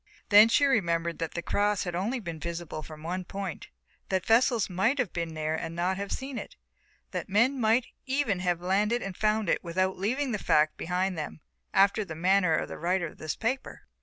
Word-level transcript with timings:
Then 0.29 0.49
she 0.49 0.65
remembered 0.65 1.19
that 1.19 1.35
the 1.35 1.43
cross 1.43 1.83
had 1.83 1.91
been 1.91 2.01
only 2.01 2.17
visible 2.19 2.81
from 2.81 3.03
one 3.03 3.23
point, 3.23 3.67
that 4.09 4.25
vessels 4.25 4.67
might 4.67 4.97
have 4.97 5.13
been 5.13 5.35
here 5.35 5.53
and 5.53 5.75
not 5.75 5.97
have 5.97 6.11
seen 6.11 6.39
it, 6.39 6.55
that 7.11 7.29
men 7.29 7.59
might 7.61 7.85
even 8.07 8.39
have 8.39 8.61
landed 8.61 9.03
and 9.03 9.15
found 9.15 9.47
it 9.47 9.63
without 9.63 9.99
leaving 9.99 10.31
the 10.31 10.39
fact 10.39 10.75
behind 10.75 11.19
them, 11.19 11.41
after 11.71 12.03
the 12.03 12.15
manner 12.15 12.55
of 12.55 12.67
the 12.67 12.79
writer 12.79 13.05
of 13.05 13.19
this 13.19 13.35
paper. 13.35 13.83